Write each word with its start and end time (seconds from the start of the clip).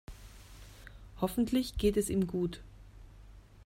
Hoffentlich 1.21 1.77
geht 1.77 1.95
es 1.95 2.09
ihm 2.09 2.25
gut. 2.25 2.59